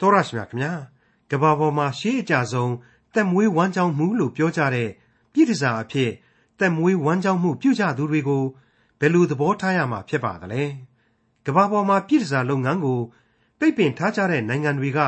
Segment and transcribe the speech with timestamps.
[0.00, 0.72] တော်ရရှိမြခင်ဗျာ
[1.30, 2.72] ကဘာပေါ်မှာရှေးအကြဆုံး
[3.14, 4.90] တက်မွေးဝမ်းကြောင်းမှုလို့ပြောကြတဲ့
[5.32, 6.10] ပြည်တစားအဖြစ်
[6.60, 8.44] တက်မွေးဝမ်းကြောင်းမှုပြုကြသူတွေကို
[9.00, 10.62] ဘယ်လိုသဘောထားရမှာဖြစ်ပါသလဲ
[11.46, 13.00] ကဘာပေါ်မှာပြည်တစားလုပ်ငန်းကို
[13.58, 14.98] ပိတ်ပင်ထားကြတဲ့နိုင်ငံတွေက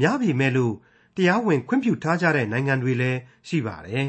[0.00, 0.74] များပြီမဲ့လို့
[1.16, 3.18] တရားဝင်ခွင့်ပြုထားကြတဲ့နိုင်ငံတွေလည်း
[3.48, 4.08] ရှိပါတယ်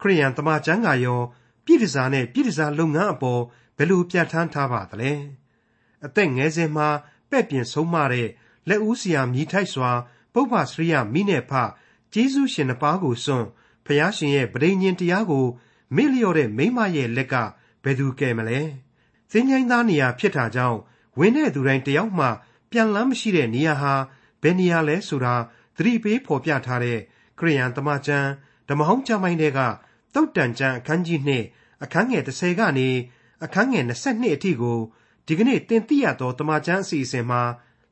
[0.00, 1.20] ခရိယန်တမန်ကျမ်းကရော
[1.64, 3.42] ပြည်တစားနဲ့ပြည်တစားလုပ်ငန်းအပေါ်
[3.76, 5.12] ဘယ်လိုပြဋ္ဌာန်းထားပါသလဲ
[6.06, 6.88] အသက်ငယ်စဉ်မှာ
[7.30, 8.28] ပဲ့ပြင်ဆုံးမတဲ့
[8.70, 9.90] လက်ဦးဆရာမြည်ထိုက်စွာ
[10.34, 11.52] ပုပ္ပစရိယမိနဲ့ဖ
[12.12, 13.46] ကျေးဇူးရှင်နှစ်ပါးကိုစွန့်
[13.86, 15.46] ဖျားရှင်ရဲ့ဗြိဉ္ဉ်တရားကို
[15.96, 17.34] မေ့လျော့တဲ့မိမရဲ့လက်က
[17.82, 18.60] ဘယ်သူကယ်မလဲ
[19.30, 20.78] သင်္ချိုင်းသားနေရာဖြစ်တာကြောင့်
[21.18, 22.26] ဝင်တဲ့သူတိုင်းတယောက်မှ
[22.70, 23.94] ပြန်လန်းမရှိတဲ့နေရာဟာ
[24.42, 25.34] ဘယ်နေရာလဲဆိုတာ
[25.76, 26.98] သတိပေးဖော်ပြထားတဲ့
[27.38, 28.28] ခရိယန်တမန်ကျမ်း
[28.68, 29.60] ဓမ္မဟောင်းကျမ်းပိုင်းတွေက
[30.14, 31.20] တုတ်တန်ကျမ်းအခန်းကြီး
[31.52, 32.88] 2အခန်းငယ်30ကနေ
[33.44, 34.78] အခန်းငယ်22အထိကို
[35.26, 37.42] ဒီကနေ့တင်ပြရသောတမန်ကျမ်းအစီအစဉ်မှာ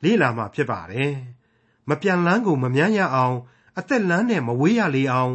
[0.02, 1.12] လေ့လာမှာဖြစ်ပါတယ်။
[1.88, 3.37] မပြန်လန်းကိုမမြန်းရအောင်
[3.79, 5.32] အသက်လန်းနဲ့မဝေးရလေအောင်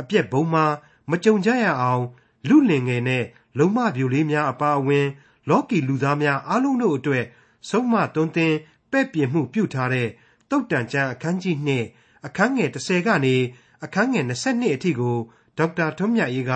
[0.00, 0.64] အပြက်ဘုံမှာ
[1.10, 2.02] မကြုံကြရအောင်
[2.48, 3.24] လူလင်ငယ်နဲ့
[3.58, 5.06] လုံမပြူလေးများအပါအဝင်
[5.48, 7.24] လောကီလူသားများအားလုံးတို့အတွက်
[7.68, 8.54] ဆုံးမတွင်တင်
[8.90, 10.08] ပဲ့ပြင်မှုပြုထားတဲ့
[10.50, 13.36] တုတ်တန်ကျမ်းအခန်းကြီး2အခန်းငယ်30ကနေ
[13.84, 15.16] အခန်းငယ်22အထိကို
[15.58, 16.52] ဒေါက်တာထွန်းမြတ်ရေးက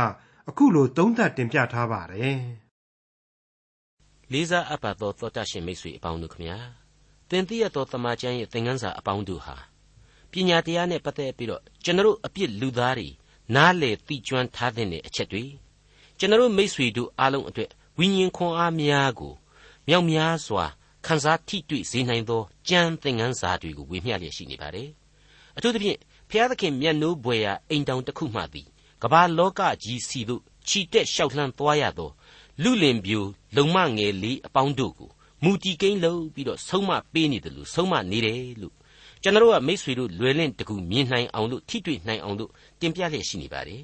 [0.48, 2.40] အခုလိုသုံးသပ်တင်ပြထားပါတယ်။
[4.32, 6.79] လေးစားအပ်ပါသောသောတာရှင်မိတ်ဆွေအပေါင်းတို့ခမညာ
[7.30, 9.56] သင်သိရသောတမန်ကျမ်းရဲ့သင်ခန်းစာအပေါင်းတို့ဟာ
[10.32, 13.08] ပညာတရားနဲ့ပတ်သက်ပြီးတော့ကျွန်တော်အပြစ်လူသားတွေ
[13.54, 15.44] နားလေသိကျွမ်းထားတဲ့အချက်တွေ
[16.18, 19.32] ကျွန်တော်မိษွေတို့အားလုံးအတွက်ဝိညာဉ်ခွန်အားများကို
[19.88, 20.64] မြောက်များစွာ
[21.06, 24.88] ခန်းစားထိတွေ့စေနိုင်သောကြံသင်ခန်းစာတွေကိုဝေမျှလျက်ရှိနေပါတယ်
[25.56, 25.98] အထူးသဖြင့်
[26.30, 28.66] ဖျားသခင်မျက်နှိုးဘွယ်ရာအိမ်တောင်တစ်ခုမှသည်
[29.02, 32.10] ကမ္ဘာလောကကြီးစီတို့ခြိတက်လျှောက်လှမ်းသွားရသော
[32.62, 33.18] လူလင်ပြူ
[33.56, 35.10] လုံမငယ်လေးအပေါင်းတို့ကို
[35.44, 38.74] မူတီကိန်းလုံးပြီးတော့ဆုံးမပေးနေတယ်လို့ဆုံးမနေတယ်လို့
[39.22, 43.82] ကျွန်တော်ကမိษွေတို့လွယ်လင့်တကူမြင်နိုင်အောင်လို့ထိတွေ့နိုင်အောင်လို့တင်ပြလျက်ရှိနေပါတယ်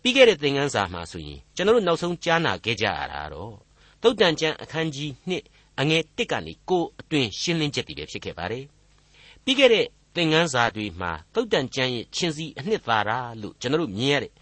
[0.00, 3.54] ပြီးခဲ့တဲ့သင်ခန်းစာမှာဆိုရင်ကျွန်တော်နောက်ဆုံးကြားနာခဲ့ကြရတာတော့
[4.02, 8.64] သုတ်တန်ကျမ်းအခန်းကြီး1အငယ်1ကနေ9အတွင်ရှင်းလင်းချက်တွေပဲဖြစ်ခဲ့ပါတယ်
[9.44, 13.10] ပြီးခဲ့တဲ့သင်ခန်းစာတွေမှာသုတ်တန်ကျမ်းရဲ့ချင်းစီအနှစ်သာရ
[13.40, 14.32] လို့ကျွန်တော်မြင်ရတဲ့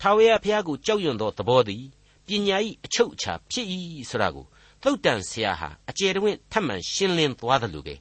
[0.00, 1.84] ထာဝရဘုရားကိုကြောက်ရွံ့သောသဘောသည်
[2.26, 3.66] ပညာ၏အချုပ်အခြာဖြစ်၏
[4.10, 4.46] ဆိုတာကို
[4.84, 7.94] သုတ်တန်ဆရာဟာအကျယ်တဝင့်ထပ်မံရှင်းလင်းသွားတယ်လို့ပဲ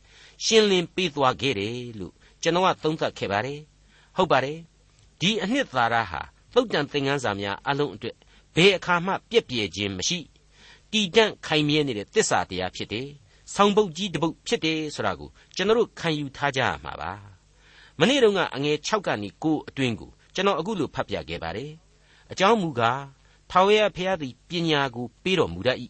[0.45, 3.59] ရှင်းလင်းပေးသွားခဲ့တယ်လို့ကျွန်တော်ကသုံးသပ်ခဲ့ပါတယ်
[4.15, 4.59] ဟုတ်ပါတယ်
[5.19, 6.21] ဒီအနှစ်သာရဟာ
[6.53, 8.15] သုတ်တန်သင်ခန်းစာများအလုံးအတွက်
[8.55, 10.19] ဘယ်အခါမှပြက်ပြယ်ခြင်းမရှိ
[10.91, 13.07] တည်တံ့ခိုင်မြဲနေတဲ့တစ္ဆာတရားဖြစ်တယ်
[13.53, 17.11] ဆောင်းပုတ်ကြီးတပုတ်ဖြစ်တယ်ဆိုတာကိုကျွန်တော်ခံယူထားကြရမှာပါ
[17.99, 21.71] မနေ့တုန်းကအငယ်6ကနေ9အတွင်းကိုကျွန်တော်အခုလိုဖတ်ပြခဲ့ပါတယ်
[22.31, 23.01] အကြောင်းမူကား
[23.51, 25.77] ထာဝရဘုရားသည်ပညာကိုပေးတော်မူတတ်၏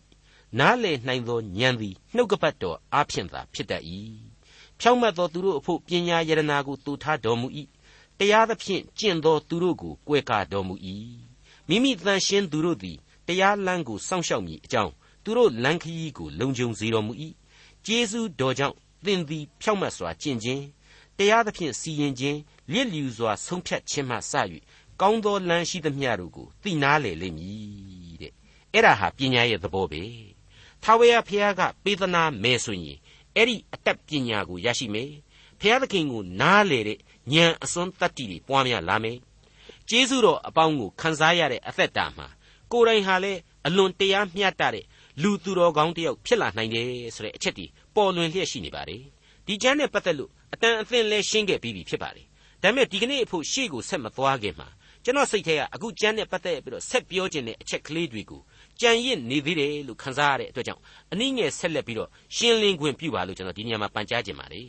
[0.60, 3.84] နားလည်နိုင်သောဉာဏ်သည်နှုတ်ကပတ်တော်အားဖြင့်သာဖြစ်တတ်၏
[4.80, 7.48] ဖြောင့်မတ်သောသူတို့အဖို့ပညာယရနာကိုတူထားတော်မူ၏
[8.18, 10.76] တရားသဖြင့်ကျင့်သောသူတို့ကိုကွယ်ကာတော်မူ၏
[11.68, 12.98] မိမိတန်ရှင်းသူတို့သည်
[13.28, 14.92] တရားလမ်းကိုစောင့်ရှောက်မည်အကြောင်း
[15.24, 17.14] သူတို့လမ်းခရီးကိုလုံခြုံစေတော်မူ၏
[17.86, 18.76] ကျေးဇူးတော်ကြောင့်
[19.06, 20.64] သင်သည်ဖြောင့်မတ်စွာကျင့်ခြင်း
[21.18, 22.40] တရားသဖြင့်စီရင်ခြင်း
[22.72, 24.34] လျက်လျူစွာဆုံးဖြတ်ခြင်းမှစ၍
[25.02, 28.34] ကောင်းသောလမ်းရှိသမျှတို့ကိုသိနာလေလိမ့်မည်တဲ့
[28.74, 30.02] အဲ့ဒါဟာပညာရဲ့သဘောပဲ
[30.84, 32.98] ထာဝရဘုရားကပေးသနာမယ်ဆိုရင်
[33.36, 35.12] အဲ့ဒီအတတ်ပညာကိုရရှိမယ်
[35.60, 36.98] ဘုရားသခင်ကိုနားလေတဲ့
[37.34, 39.18] ဉာဏ်အစွန်းတတ္တိတွေပွားများလာမယ်
[39.90, 42.28] ကျေးဇူးတော်အပေါင်းကိုခံစားရတဲ့အသက်တာမှာ
[42.72, 44.86] ကိုယ်တိုင်ဟာလည်းအလွန်တရားမျှတတဲ့
[45.22, 47.66] လူသူတော်ကောင်းတစ်ယောက်ဖြစ်လာနိုင်တယ်ဆိုတဲ့အချက်ဒီ
[47.96, 49.02] ပေါ်လွင်လျက်ရှိနေပါတယ်
[49.46, 52.26] ဒီကျမ်းနဲ့ပတ်သက်လို့အတန်အသင့်လဲရှင်းခဲ့ပြီးပြီဖြစ်ပါတယ်
[52.64, 54.68] ဒါပေမဲ့ဒီကနေ့အဖို့ရှေ့ကိုဆက်မသွားခင်မှာ
[55.04, 58.42] ကျွန်တော်စိတ်ထဲကအခုကျမ်းနဲ့ပတ်သက်ပြီးတော့ဆက်ပြောခြင်းတဲ့အချက်ကလေးတွေကို
[58.82, 64.64] ကြံရစ်နေသေးတယ်လို့ခန်းစားရတဲ့အတွက်ကြောင့်အနည်းငယ်ဆက်လက်ပြီးတော့ရှင်းလင်းခွင့်ပြုပါလို့ကျွန်တော်ဒီညမှာပန်ကြားခြင်းပါလေ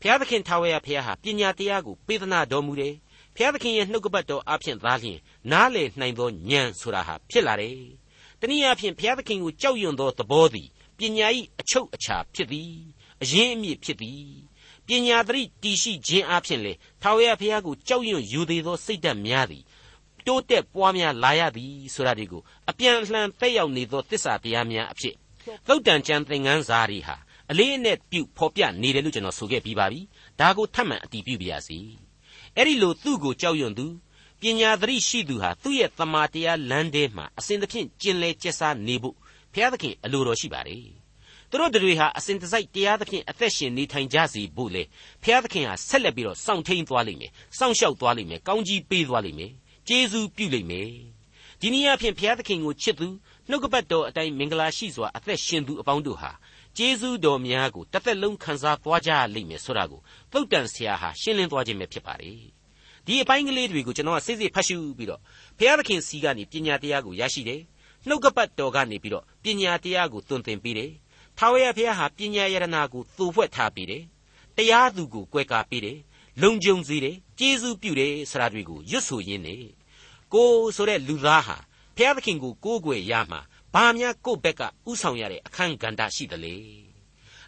[0.00, 2.94] ဘုရားသခင်ထာဝရဘုရားဟာပညာတရားကိုပေးသနာတော်မူတယ်
[3.34, 5.18] ဘုရားသခင်ရဲ့နှုတ်ကပတ်တော်အဖျင်သားလျင်
[5.52, 7.78] နားလေနိုင်သောဉာဏ်ဆိုတာဟာဖြစ်လာတယ်
[8.40, 10.68] တနည်းအားဖြင့်ဘုရားသခင်ကိုကြောက်ရွံ့သောသဘောသည်
[10.98, 11.28] ပညာ၏
[11.60, 12.72] အချုပ်အခြာဖြစ်သည်
[13.22, 14.26] အရင်းအမြစ်ဖြစ်သည်
[14.86, 19.62] ပညာသတိတည်ရှိခြင်းအပြင်လေထာဝရဘုရားကိုကြောက်ရွံ့ယူသေးသောစိတ်ဓာတ်များသည်
[20.26, 25.14] တိုးတက်ပွားများလာရသည်ဆိုတာဒီကိုအပြန်အလှန်သက်ရောက်နေသောတစ္ဆာတရားများအဖြစ်
[25.66, 27.16] သုတ်တန်ကျမ်းသင်ခန်းစာတွေဟာ
[27.50, 30.00] အလေးအနက်ပြုဖော်ပြနေတယ်လို့ကျွန်တော်ဆိုခဲ့ပြီးပါပြီ
[30.40, 31.78] ဒါကိုထပ်မံအတည်ပြုပါရစေ
[32.56, 33.86] အဲ့ဒီလိုသူ့ကိုကြောက်ရွံ့သူ
[34.40, 39.16] ပညာသတိရှိသူဟာသူ့ရဲ့တမာတရားလမ်းထဲမှာအစဉ်သဖြင့်ကျင်လည်ကျက်စားနေဖို့
[39.52, 40.84] ဘုရားသခင်အလိုတော်ရှိပါတယ်
[41.50, 44.82] သူတို့တွေဟာအစဉ်တစိုက်တရားသဖြင့်အသက်ရှင်နေထိုင်ကြစီဖို့လေ
[45.22, 49.52] ဘုရားသခင်ဟာဆက်လက်ပြီးတော့စောင့်ထိန်သွားလိမ့်မယ်စောင့်ရှောက်သွားလိမ့်မယ်ကောင်းကြီးပေးသွားလိမ့်မယ်
[49.88, 50.90] ကျေးဇူးပြုလိမ့်မယ်
[51.60, 53.08] ဒီနည်းအားဖြင့်ဘုရားသခင်ကိုချစ်သူ
[53.48, 56.30] နှုတ်ကပတ်တော်အတိုင်းမင်္ဂလာရှိစွာအသက်ရှင်သူအပေါင်းတို့ဟာ
[56.76, 60.00] ကျေးဇူးတော်များကိုတစ်သက်လုံးခံစားသွားကြရလိမ့်မယ်ဆိုတာကို
[60.32, 62.38] သုတ်တန်ဆရာဟာရှင်းလင်းသွားခြင်းပဲဖြစ်ပါတယ်
[63.06, 65.20] ဒီအပိုင်းကလေးတွေကိုကျွန်တော်ကစိစိဖတ်ရှုပြီးတော့
[65.58, 67.60] ဘုရားသခင်စီကနေပညာတရားကိုရရှိတယ်
[68.08, 70.90] နှုတ်ကပတ်တော်ကနေပြီးတော့ပညာတရားကိုသွန်သင်ပေးတယ်
[71.38, 74.02] ထာဝရဘုရားဟာပညာယရနာကိုသို့ဖွဲ့ထားပေးတယ်
[74.56, 75.98] တရားသူကိုကွဲကားပေးတယ်
[76.40, 79.56] လုံခြုံစေတယ်ကျေးဇူးပြုတယ်ဆိုတာတွေကိုရွတ်ဆိုရင်းနေ
[80.32, 81.56] ကိုဆိုတဲ့လူသားဟာ
[81.96, 83.40] ဘုရားသခင်ကိုကိုးကွယ်ရမှာ
[83.74, 86.54] ဘာများကိုယ့်ဘက်ကဥဆောင်ရတဲ့အခန်းကဏ္ဍရှိသလဲ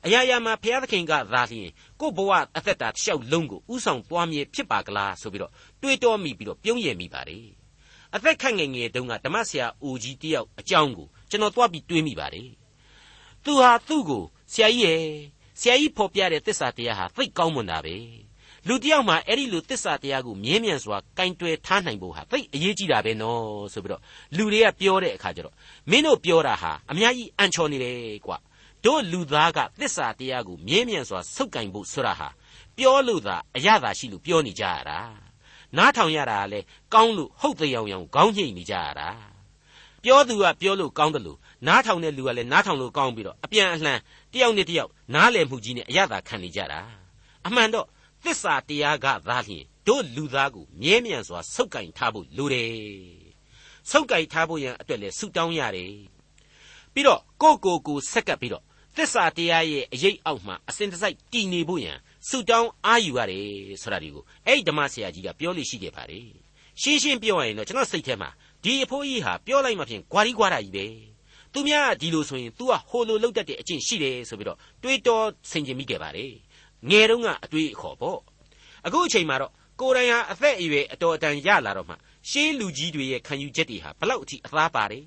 [0.04, 1.70] အရာရာမှာဘုရားသခင်ကသာလျှင်
[2.00, 5.52] ကိုယ့်ဘဝအသက်တာတစ်လျှောက်လုံးကိုဥဆောင်သွားမြဲဖြစ်ပါကလားဆိုပြီးတော့
[5.82, 7.46] တွေးတောမိပြီးတော့ပြုံးရည်မိပါတယ်
[8.14, 12.50] အသက်ခန့်ငယ်ငယ်တုန်းကဓမ္မဆရာအိုကြီးတယောက်အကြောင်းကိုကျွန်တော်သွားပြီးတွေးမိပါတယ်
[13.44, 15.02] သူဟာသူ့ကိုဆရာကြီးရဲ့
[15.60, 17.96] ဆရာကြီးဖော်ပြတဲ့သစ္စာတရားဟာသိကောင်းမွန်တာပဲ
[18.68, 24.02] လူတယောက်မှာအဲ့ဒီလိုသစ္စာတရားကိုမြဲမြံစွာကင်တွယ်ထားနိုင်ဖို့ဟာသိအရေးကြီးတာပဲနော်ဆိုပြီးတော့
[24.36, 25.54] လူတွေကပြောတဲ့အခါကျတော့
[25.90, 27.96] မင်းတို့ပြောတာဟာအများကြီးအန်ချော်နေတယ်
[28.26, 28.38] ကွာ
[28.84, 32.28] တို့လူသားကသစ္စာတရားကိုမြဲမြံစွာဆုပ်ကင်ဖို့ဆိုတာဟာ
[32.76, 34.98] ပြောလို့သာအရသာရှိလို့ပြောနေကြရတာ
[35.76, 36.64] နားထောင်ရတာကလည်း
[36.94, 39.08] ကောင်းလို့ဟုတ်တဲ့အောင်အောင်ခေါင်းညိတ်နေကြရတာ
[40.02, 43.98] ပြောသူကပြောလို့ကောင်းတယ်လို့နားထောင်တဲ့လူကလည်းနားထောင်လို့ကောင်းပြီးတော့အပြန်အလှန်
[44.32, 46.80] တယောက်နဲ့တယောက်နားလည်မှုကြီးနဲ့အရသာခံနေကြတာ
[47.46, 47.86] အမှန်တော့
[48.24, 52.72] သစ္စာတရားကသာလျှင်တို့လူသားကိုမြဲမြံစွာဆုပ်ကင်ထားဖို့လိုတယ်
[53.90, 55.92] ဆုပ်ကင်ထားဖို့ရန်အတွက်လည်းဆုတောင်းရတယ်
[56.94, 58.64] ပြီးတော့ကိုကိုကိုဆက်ကပ်ပြီးတော့
[58.96, 61.96] သစ္စာတရားရဲ့အရေးအောက်မှာအစဉ်တစိုက်တည်နေဖို့ရန်
[62.28, 63.48] ဆုတောင်းအားယူရတယ်
[63.82, 66.28] ဆိုတာဒီကိုအဲ့ဒီဓမ္မဆရာကြီးကပြောလို့ရှိခဲ့ပါတယ်
[66.80, 68.30] ရှင်းရှင်းပြောရရင်တော့ကျွန်တော်စိတ်ထဲမှာ
[68.64, 70.86] ဒီအဖိုးကြီးဟာပြောလိုက်မှဖြင့်ဂွာရီဂွာတာကြီးပဲ
[71.52, 76.32] သူများဒီလိုဆိုရင် तू ကဟိုလိုလောက်တတ်တဲ့အကျင့်ရှိတယ်ဆိုပြီးတော့တွေးတောဆင်ခြင်မိခဲ့ပါတယ်
[76.90, 78.18] ငယ်တုန်းကအတွေးအခေါ်ပေါ့
[78.86, 81.94] အခုအချိန်မှာတော့ကိုယ်တိုင်ဟာအသက်အရွယ်အတော်အတန်ရလာတော့မှ
[82.30, 85.04] ရှေးလူကြီးတွေရဲ့ခံယူချက်တွေဟာဘလောက်အထိအသားပါတယ်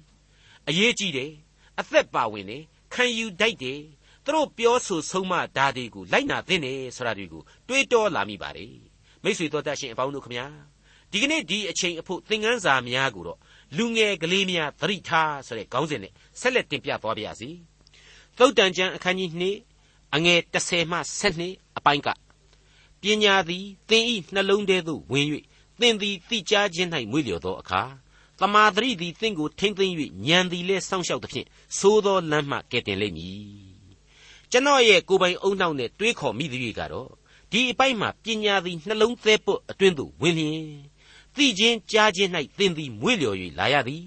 [0.68, 1.31] အရေးကြီးတယ်
[1.79, 2.63] အသက်ပါဝင်တယ်
[2.94, 3.79] ခံယူတတ်တယ်
[4.25, 8.73] သူတို့ပြောဆိုဆုံးမဓာတ်တွေကိုလိုက်နာသင့်တယ်ဆိုတာတွေကိုတွေးတောလာမိပါတယ်
[9.23, 10.45] မိတ်ဆွေတို့တတ်ရှင်အပေါင်းတို့ခမညာ
[11.12, 13.39] ဒီကနေ့ဒီအချိန်အဖို့သင်ခန်းစာများကိုတော့
[13.77, 17.50] လူငယ်ကလေးများသတိထားဆိုတဲ့ခေါင်းစဉ်နဲ့ဆက်လက်တင်ပြသွားပါရစေ
[18.38, 19.31] သုတ်တန်ကျမ်းအခန်းကြီး
[19.73, 22.09] 2အငယ်30မှ12 အပိုင်းက
[23.01, 25.27] ပညာသည်သင်ဤနှလုံးထဲသို့ဝင်၍
[25.79, 27.81] သင်သည်သိကြားခြင်း၌မွေ့လျော်သောအခါ
[28.39, 29.95] တမာသတိသည်သင်ကိုထိမ့်သိမ့်၍
[30.27, 31.47] ဉာဏ်သည်လည်းစောင့်ရှောက်သဖြင့်
[31.79, 33.77] သိုးသောလမ်းမှကဲ့တင်လိမ့်မည်
[34.51, 37.09] ကျွန်တော်ရဲ့ကိုယ်ပိုင်အုံနောက်နဲ့တွေးခေါ်မိသည်တွေကတော့
[37.51, 40.68] ဒီအပိုင်းမှာပညာသည်နှလုံးသဲပွတ်အတွင်းသို့ဝင်လျင်
[41.35, 44.03] သိခြင်းကြားခြင်း၌သင်သည်မွေ့လျော်၍လာရသည်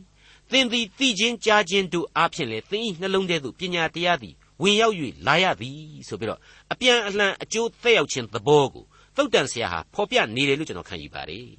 [0.50, 4.94] သင်သည်သိခြင်းကြားခြင်းတို့အားဖြင့်လည်းသင်၏နှလုံးထဲသို့ပညာတရားသည် ဝင်ရောက်၍
[5.26, 6.40] လာရသည်ဆိုပြီးတော့
[6.72, 8.84] အပြန်အလှန်အကျိုးသက်ရောက်ခြင်းသဘောကို
[9.16, 11.50] သုတ်တန်ဆရာဟာဖော်ပြနေတယ်လို့ကျွန်တော်ခံယူပါတယ်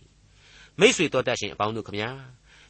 [0.80, 2.12] မိษွေတော်တတ်ရှင်အပေါင်းတို့ခမညာ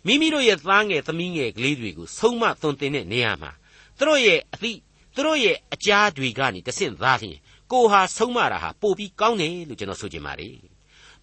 [0.06, 3.51] မိမိတို့ရဲ့သားငယ်သမီးငယ်ကလေးတွေကိုဆုံးမသွန်သင်တဲ့နေရာမှာ
[3.98, 4.80] သူတို့ရဲ့အသည့်
[5.16, 7.38] သူတို့ရဲ့အကြားတွေကနေတဆင့်သားလျင်
[7.72, 10.56] ကိုဟာဆုံးမတာဟာပိုပြီးကောင်းတယ်လို့ကျွန်တော်ဆိုချင်ပါတယ်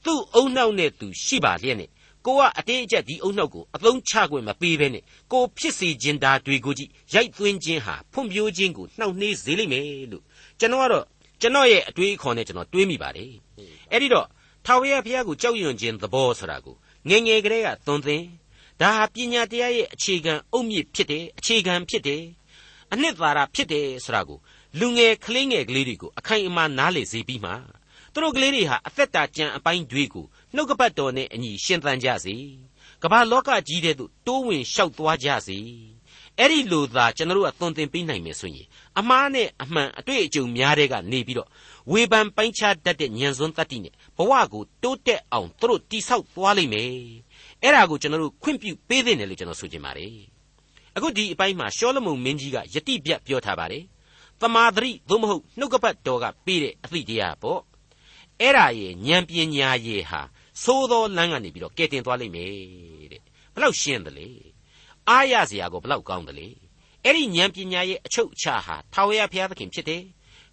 [0.04, 1.90] သူ့အုံနှောက်နဲ့သူရှိပါလျက်နဲ့
[2.26, 10.24] ကိုကအတင်းအကျပ်ဒီအုံနှောက်ကိုအသုံးချခွင့်မပေးဘဲနဲ့ကိုဖြစ်စေခြင်းတာတွေကိုကြည့်ရိုက်သွင်းခြင်းဟာဖွံ့ဖြိုးခြင်းကိုနှောင့်နှေးစေလိမ့်မယ်လို့
[10.60, 11.04] ကျွန်တော်ကတော့
[11.40, 13.32] ကျွန်တော်ရဲ့အတွေးအခေါ်နဲ့ကျွန်တော်တွေးမိပါတယ်
[13.92, 14.26] အဲ့ဒီတော့
[14.64, 16.76] ထာဝရဘုရားကိုကြောက်ရွံ့ခြင်းသဘောဆိုတာကို
[17.08, 18.24] ငငယ်ကလေးကသွန်သင်
[18.80, 22.22] ဒါဟာပညာတရားရဲ့အခြေခံအုတ်မြစ်ဖြစ်တယ်အခြေခံဖြစ်တယ်
[22.92, 24.38] အနှစ်သာရဖြစ်တယ်ဆိုတာကို
[24.80, 27.52] လူငယ်ကလေးငယ်ကလေးတွေကိုအခိုင်အမာနားလေစေပြီးမှ
[28.18, 32.34] သူတို့ကလေးတွေဟာအသက်တာကြံအပိုင်းတွေကိုနှုတ်ကပတ်တော်နဲ့အညီရှင်းသန်ကြစေ
[33.02, 35.58] ကမ္ဘာလောကကြီးတဲ့သို့တိုးဝင်လျှောက်သွားကြစေ
[36.38, 38.66] အဲ့ဒီလိုသာကျွန်တော်တို့ကသွန်သင်ပေးနိုင်မယ်ဆိုရင်
[38.98, 41.48] အမားနဲ့အမှန်အတွေ့အကြုံများတဲ့ကနေပြီးတော့
[41.92, 46.90] ဝေဖန်ပိုင်းခြားတတ်တဲ့ဉာဏ်စွမ်းတတ္တိနဲ့ဘဝကိုတိုးတက်အောင်သူတို့တိဆောက်သွားလိမ့်မယ်
[47.62, 50.14] အဲ့ဒါကိုကျွန်တော်တို့ခွင့်ပြုပေးသင့်တယ်လို့ကျွန်တော်ဆိုချင်ပါတယ်
[50.96, 53.84] အခုဒီအပိုင်းမှာရှောလမုန်မင်းကြီးကယတိပြတ်ပြောထားပါတယ်
[54.40, 57.60] တမာသတိသို့မဟုတ်နှုတ်ကပတ်တော်ကပေးတဲ့အသည့်တရားပေါ့
[58.40, 60.20] အဲ့ဒါရဲ့ဉာဏ်ပညာရဲ့ဟာ
[60.62, 62.52] သိုးသောလမ်းကနေပြီးတော့ကဲတင်သွားလိမ့်မယ်
[63.12, 63.22] တဲ့
[63.54, 64.28] ဘလောက်ရှင်းတယ်လေ
[65.08, 66.48] အားရစရာကိုဘလောက်ကောင်းတယ်လေ
[67.04, 70.02] အဲ့ဒီဉာဏ်ပညာရဲ့အချုပ်အခြာဟာထာဝရဘုရားသခင်ဖြစ်တယ်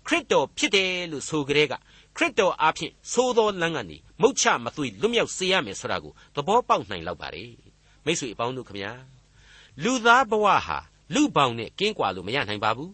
[0.07, 1.73] ခရစ်တော်ဖြစ်တယ်လို့ဆိုကြတဲ့က
[2.15, 7.45] ခရစ်တော်အားဖြင့်သိုးသောလမ်းကနေမုတ်ချမသွေလွတ်မြောက်စေရမယ်ဆိုတာကိုသဘောပေါက်နိုင်လောက်ပါ रे
[8.05, 8.91] မိတ်ဆွေအပေါင်းတို့ခမညာ
[9.83, 10.79] လူသားဘဝဟာ
[11.13, 12.91] လူပေါင်းနဲ့ကင်းကွာလို့မရနိုင်ပါဘူး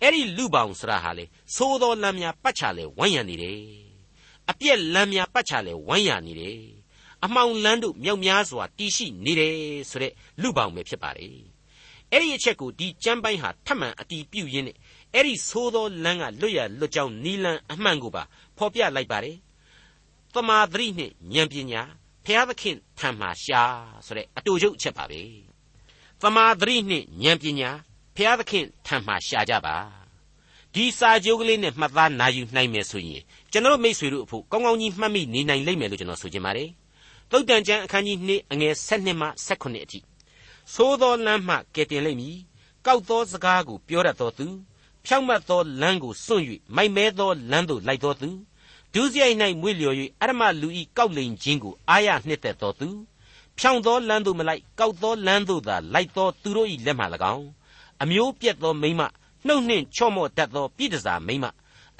[0.00, 3.89] အဲ့ဒီလူပေါင်းဆိုတာဟာလေသိုးသောလမ်းများပတ်ချလဲဝိုင်းရံနေတယ်
[4.50, 6.60] အပြက်လမ်းများပတ်ချလဲဝိုင်းရံနေတယ်
[7.24, 9.54] အမှောင်လန်းတို့မြောက်များစွာတီးရှိနေတယ်
[9.90, 11.28] ဆိုတဲ့လူပေါင်းပဲဖြစ်ပါလေ
[12.10, 14.76] အဲ့ဒီအချက်ကိုဒီကျမ်းပိုင်းဟာထပ်မံအတီးပြုတ်ရင်းနဲ့
[15.14, 18.22] အဲ့ဒီသိုးသောလမ်းကလွတ်ရလွတ်ကြောင်းနီလန်းအမှန်ကိုပါ
[18.56, 19.36] ဖော်ပြလိုက်ပါတယ်။
[20.34, 21.82] တမာသတိနဲ့ဉာဏ်ပညာ
[22.24, 23.62] ဖျားသခင်ထံမှရှာ
[24.06, 25.22] ဆိုတဲ့အတူချုပ်ချက်ပါပဲ။
[26.22, 27.70] တမာသတိနဲ့ဉာဏ်ပညာ
[28.16, 29.99] ဖျားသခင်ထံမှရှာကြပါ
[30.74, 33.22] ဒီစာကြိုးကလေးနဲ့မှတ်သားနာယူနိုင်မယ်ဆိုရင်
[33.52, 36.68] ကျွန်တော်မိတ်ဆွေတို့အဖို့ကောင်းကောင်းကြီးမှတ်မိနေနိုင်လိမ့်မယ်လို့ကျွန်တော်ဆိုချင်ပါတယ်
[37.30, 39.98] သုတ်တန်ကျမ်းအခန်းကြီး2အငယ်7မှ18အထိ
[40.74, 42.36] သိုးသောလမ်းမှကယ်တင်လိမ့်မည်
[42.86, 44.46] ကောက်သောစကားကိုပြောတတ်သောသူ
[45.06, 46.44] ဖြောင့်မတ်သောလမ်းကိုစွန့်၍
[46.76, 48.30] မိုက်မဲသောလမ်းသို့လိုက်သောသူ
[48.94, 52.88] ဒုစရိုက်၌မွေ့လျော်၍အရမလူဤကောက်လိန်ခြင်းကိုအာရနှစ်သက်သောသူ
[53.58, 57.46] ဖြောင့်သောလမ်းသို့မလိုက်ကောက်သောလမ်းသို့သာလိုက်သောသူတို့၏လက်မှ၎င်း
[58.02, 59.02] အမျိုးပြက်သောမိမ
[59.46, 61.44] နှုတ်နှင့်ချော့မော့တတ်သောပြည်တစားမိမ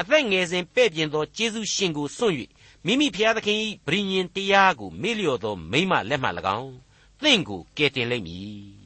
[0.01, 2.35] အသက်ငယ်စဉ်ပဲ့ပြင်သောကျေးဇူးရှင်ကိုစွန့်၍
[2.87, 6.29] မိမိဖျားသခင်၏ဗြိညင်တရားကိုမေ့လျော့သောမိမလက်မှ၎
[6.59, 6.73] င်း
[7.23, 8.81] သင်ကိုကယ်တင်လိမ့်မည်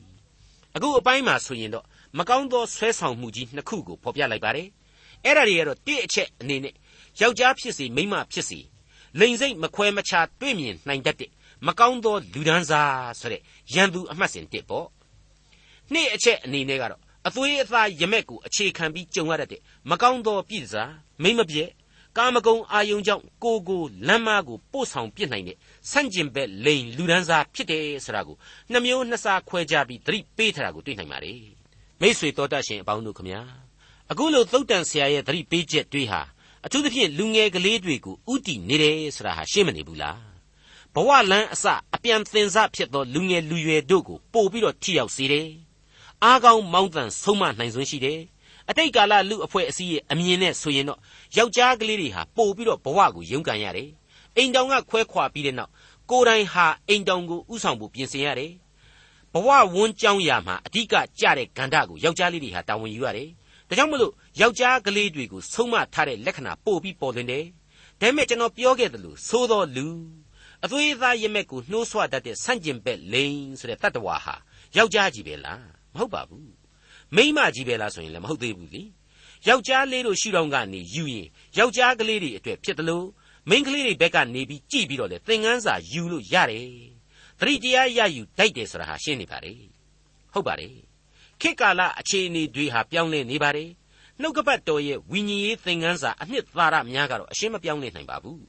[0.75, 1.85] အခုအပိုင်းမှာဆိုရင်တော့
[2.19, 4.69] မကောင်းသောဆွဲဆောင်မှုကြီးနှစ်ခုကိုဖော်ပြလိုက်ပါတယ်
[5.25, 6.75] အဲ့ဒါတွေကတော့တိအချက်အနေနဲ့
[7.21, 8.59] ယောက်ျားဖြစ်စေမိန်းမဖြစ်စေ
[9.21, 11.31] လိန်စိတ်မခွဲမခြားတွေ့မြင်နိုင်တတ်တဲ့
[11.67, 13.43] မကောင်းသောလူဒန်းစားဆိုတဲ့
[13.75, 14.87] ရန်သူအမှတ်စဉ်တစ်ပေါ့
[15.93, 21.71] နေ့အချက်အနေနဲ့ကတော့ အသွေးအသားရမက်ကိုအခြေခံပြီးကြုံရတဲ့မကောင်းသောပြည်စားမိမပြက်
[22.17, 25.57] ကာမဂုဏ်အာယုံကြောင့်ကိုကိုလမ်းမကိုပို့ဆောင်ပြစ်နိုင်တဲ့
[25.91, 28.37] ဆန့်ကျင်ဘက်လိန်လူဒန်းစားဖြစ်တယ်ဆိုတာကို
[28.73, 31.41] နှမျိုးနှစ်စားခွဲခြားပြီးသတိပေးထားတာကိုတွေ့နိုင်ပါတယ်
[32.01, 33.41] မိษွေတော်တတ်ရှင်အပေါင်းတို့ခမညာ
[34.11, 36.21] အခုလိုသုတ်တန်ဆရာရဲ့သတိပေးချက်တွေဟာ
[36.67, 40.19] အထူးသဖြင့်လူငယ်ကလေးတွေကိုဥတီနေတယ်ဆိုတာဟာရှင်းမနေဘူးလား
[40.95, 41.65] ဘဝလန်းအစ
[41.95, 45.49] အပြန်သင်စားဖြစ်သောလူငယ်လူရွယ်တို့ကိုပို့ပြီးတော့ထိရောက်စေတယ်
[46.25, 48.21] အားကောင်းမောင်းတန်ဆုံးမနိုင်စွမ်းရှိတယ်
[48.71, 50.99] အတိတ်ကာလလူအဖွဲ့အစည်းရဲ့အမြင်နဲ့ဆိုရင်တော့
[51.37, 53.91] ယောက်ျားကလေးတွေဟာပို့ပြီးတော့ဘဝကိုရုန်းကန်ရတယ်
[54.37, 55.71] အိမ်တောင်ကခွဲခွာပြီးတဲ့နောက်
[56.11, 58.53] ကိုယ်တိုင်ဟာအိမ်တောင်ကိုဥဆောင်ဖို့ပြင်ဆင်ရတယ်
[59.33, 63.29] ဘဝဝန်းကြောင်းရာမှာအဓိကကြတဲ့ကန္ဓာကိုယောက်ျားလေးတွေဟာတာဝန်ယူရတယ်
[63.69, 67.45] ဒါကြောင့်မလို့ယောက်ျားကလေးတွေကိုဆုံးမထားတဲ့လက္ခဏာပို့ပြီးပေါ်လွင်တယ်
[68.01, 69.87] ဒါပေမဲ့ကျွန်တော်ပြောခဲ့သလိုသိုးတော်လူ
[70.65, 74.35] အသွေးသားရမက်ကိုနှိုးဆွတတ်တဲ့ဆန့်ကျင်ဘက်လိန်ဆိုတဲ့တတ္တဝါဟာ
[74.77, 76.53] ယောက်ျားကြီးပဲလား မဟုတ်ပါဘူး
[77.17, 78.83] မိန်းမကြီးပဲလားဆိုရင်လည်းမဟုတ်သေးဘူးလေ
[79.49, 81.27] ယောက်ျားလေးတို့ရှုထောင့်ကနေယူရင်
[81.59, 83.07] ယောက်ျားကလေးတွေအတွက်ဖြစ်တယ်လို့
[83.51, 86.69] မိန်းကလေးတွေဘက်ကနေပြီးကြည့်ပြီးတော့လေသင်ငန်းစာယူလို့ရတယ်
[87.41, 89.53] သတိတရားရယူတိုက်တယ်ဆိုတာဟာရှင်းနေပါလေ
[90.33, 90.77] ဟုတ်ပါတယ်
[91.41, 93.71] ခေတ်ကာလအခြေအနေတွေဟာပြောင်းလဲနေပါတယ်
[94.21, 98.45] နှုတ်ကပတ်တော်ရဲ့ဝိညာဉ်ရေးသင်ခန်းစာအနှစ်သာရများကတော့အရှင်းမပြောင်းလဲနိုင်ပါဘူး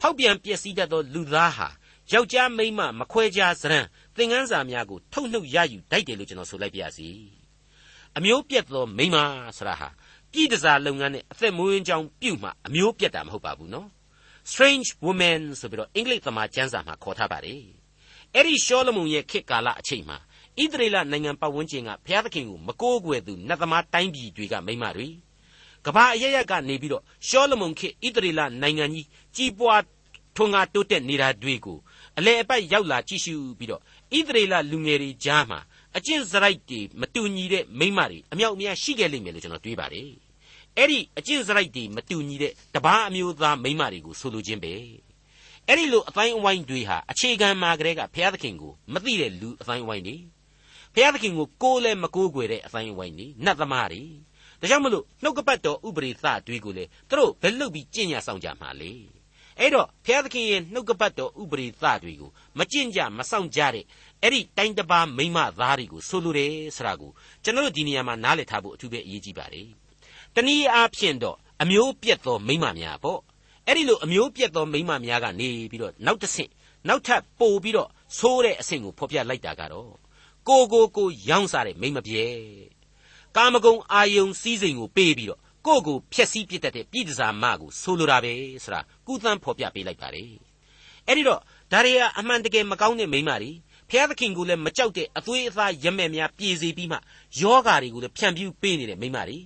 [0.00, 1.68] ဖောက်ပြန်ပျက်စီးတတ်သောလူသားဟာ
[2.12, 3.86] ယောက်ျားမိန်းမမခွဲခြားစရန်
[4.16, 7.08] သင်ခန်းစာများကိုထုတ်နှုတ်ရယူတိုက်တယ်လို့ကျွန်တော်ဆိုလိုက်ပါရစေ
[8.16, 9.18] အမျိုးပြက်သောမိန်းမ
[9.56, 9.88] ဆိုတာဟာ
[10.32, 13.88] ပြည်တစားလုပ်ငန်းနဲ့အသက်မွေးကြောင်းပြုမှအမျိုးပြက်တာမဟုတ်ပါဘူးနော်
[14.50, 17.62] strange woman ဆိုပြီးတော့အင်္ဂလိပ်သမားကျမ်းစာမှာခေါ်ထားပါတယ်
[18.34, 20.18] အဲ့ဒီရှောလမုန်ရဲ့ခေတ်ကာလအချိန်မှာ
[20.62, 25.08] ဣသရေလနိုင်ငံပတ်ဝန်းကျင်ကဘုရားသခင်ကိုမကိုးကွယ်သူနတ်သမားတိုင်းပြည်တွေကမိမတွေ
[25.86, 29.82] ကဘာအရရက်ကနေပြီးတော့ရှောလမုန်ခေတ်ဣသရေလနိုင်ငံကြီးကြီးပွား
[30.36, 31.78] ထွန်းကားတိုးတက်နေတာတွေကို
[32.18, 33.82] အလေအပိုက်ရောက်လာကြည့်ရှုပြီးတော့
[34.18, 35.60] ဣသရေလလူငယ်တွေကြားမှာ
[35.96, 40.10] အကျင့်စရိုက်တွေမတူညီတဲ့မိမတွေအမြောက်အများရှိခဲ့လိမ့်မယ်လို့ကျွန်တော်တွေးပါတယ်
[40.76, 44.72] အဲ့ဒီအကျင့်စရိုက်တွေမတူညီတဲ့တပားအမျိုးသားမိမတွေကိုဆိုလိုခြင်းပဲ
[45.68, 50.16] အဲ့ဒီလိုအတိုင်းအဝိုင်းတွေဟာအခြေခံမှာကလေးကဘုရားသခင်ကိုမသိတဲ့လူအတိုင်းအဝိုင်းတွေ
[50.94, 54.02] ဘုရားသခင်ကိုကိုးလဲမကိုးကွယ်တဲ့အတိုင်းအဝိုင်းတွေနတ်သမားတွေ
[54.60, 58.92] ဒါကြောင့်မလို့နှုတ်ကပတ်တော်ဥပရိသတွေကိုလေသူတို့ဘယ်လုပ်ပြီးကြင်ညာဆောင်ကြမှာလဲ
[59.58, 63.84] အဲ့တော့ဘုရားသခင်ရဲ့နှုတ်ကပတ်တော်ဥပရိသတွေကိုမကြင်ကြမဆောင်ကြတဲ့
[64.22, 67.10] အဲ့ဒီတိုင်းတပါမိမသားတွေကိုဆိုလိုတယ်ဆိုတာကို
[67.44, 69.68] ကျွန်တော်တို့ဒီနေရာမှာနားလည်ထားဖို့အထူးပဲအရေးကြီးပါတယ်
[70.34, 73.20] တနည်းအားဖြင့်တော့အမျိုးပြက်သောမိမများပေါ့
[73.66, 76.50] အဲ့ဒီလိုအမျိုးပြက်သောမိမများကနေပြီးတော့နောက်တစ်ဆင့်
[76.88, 79.92] နောက်ထပ်ပို့ပြီးတော့ဆိုးတဲ့အဆင့်ကိုဖော်ပြလိုက်တာကတော့
[80.48, 82.24] ကိုကိုကိုရောင်းစားတဲ့မိမပြဲ
[83.36, 88.32] ကာမဂုဏ်အာယုံစည်းစိမ်ကိုပေးပြီးတော့ ကိုကိုဖျက်ဆီးပစ်တတ်တဲ့ပြည်တစားမကိုဆိုလိုတာပဲ
[88.64, 90.32] ဆိုတာကုသန်းဖော်ပြပေးလိုက်ပါတယ်
[91.06, 91.40] အဲ့ဒီတော့
[91.72, 93.50] ဒါရီယာအမှန်တကယ်မကောင်းတဲ့မိမတွေ
[93.90, 96.98] ဖျားသခင်ကိုလည်းမကြောက်တဲ့အသွေးအသားရမဲ့များပြေစေပြီးမှ
[97.40, 99.38] ယောဂါတွေကိုလည်းဖြန့်ပြူးပေးနေတဲ့မိမတွေ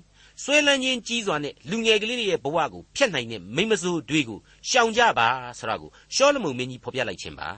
[0.43, 7.49] ဆွဲလန်းခြင်းကြီးစွာနဲ့လူငယ်ကလေးတွေရဲ့ဘဝကိုဖျက်နိုင်တဲ့မိမစိုးတွေကိုရှောင်ကြပါဆိုတာကိုရှောလမုန်မင်းကြီးဖော်ပြလိုက်ခြင်းပါ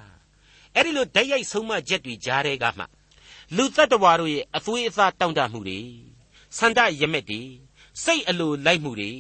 [0.75, 2.85] အဲ့ဒီလိုဓာတ်ရိုက်ဆုံးမချက်တွေကြားတဲ့ကမှ
[3.57, 5.81] လူတ attva တို့ရဲ့အသွေးအသားတောင့်တမှုတွေ
[6.59, 7.41] ဆန္ဒရမက်တွေ
[8.05, 9.13] စိတ်အလိုလိုက်မှုတွေ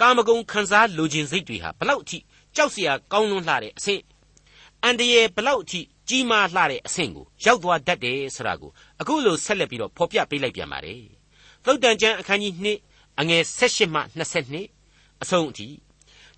[0.00, 2.18] ကာမဂုဏ်ခံစားလိုခြင်းစိတ်တွေဟာဘလောက်အထိ
[2.56, 4.02] ကြောက်စရာကောင်းလွန်းလှတဲ့အဆင့်
[4.84, 11.02] အန္တရာယ်ဘလောက်အထိကြီးမားလှတဲ့အဆင့်ကိုရောက်သွားတတ်တယ်ဆိုတာကိုအခုလိုဆက်လက်ပြီးတော့ဖော်ပြပေးလိုက်ပြန်ပါတယ်
[11.64, 12.54] သုတ်တန်ကျမ်းအခန်းကြီး
[12.88, 14.00] 2အငယ်16မှ
[14.60, 15.68] 22အဆုံးအထိ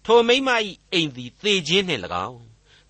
[0.05, 0.49] ထိုမိမ၏
[0.93, 2.41] အိမ်သည်သေခြင်းနှင့်၎င်း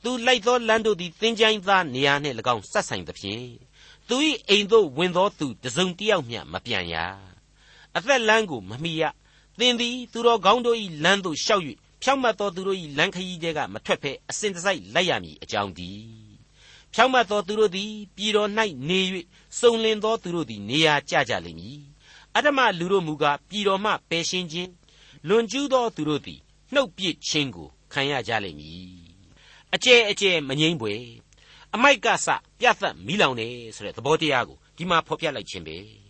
[0.02, 3.46] သူလိုက်သောလမ်းတို့သည်သင်ချိုင်းသားနေရာနှင့်၎င်းဆက်ဆိုင်သဖြင့်
[4.08, 4.16] သူ၏
[4.48, 6.96] အိမ်သို့ဝင်သောသူတစုံတစ်ယောက်မျှမပြန်ရ
[7.96, 9.02] အသက်လမ်းကိုမမိရ
[9.58, 11.64] သင်သည်သူတော်ကောင်းတို့၏လမ်းသို့ရှောက်၍
[12.02, 16.02] ဖြောင့်မတ်သောသူတို့၏လမ်းခရီးတဲကမထွက်ဖဲအစဉ်တစိုက်လိုက်ရမည်အကြောင်းသည်
[16.94, 18.50] ဖြောင့်မတ်သောသူတို့သည်ပြည်တော်၌
[18.88, 19.00] နေ၍
[19.58, 21.80] စုံလင်သောသူတို့သည်နေရာကျကြလိမ့်မည်
[22.34, 24.70] အတ္တမလူတို့မူကားပြည်တော်မှပယ်ရှင်းခြင်း
[25.28, 26.40] လွန်ကျူးသောသူတို့သည်
[26.72, 29.02] နှုတ်ပြစ်ခြင်းကိုခံရကြလိမ့်မည်
[29.74, 30.94] အကျဲအကျဲမငိမ့်ပွေ
[31.74, 36.01] အမိုက်ကစပြတ်သက်မိလောင်တယ်ဆိုတဲ့သဘောတရားကိုဒီမှာဖော်ပြလိုက်ခြင်းပဲ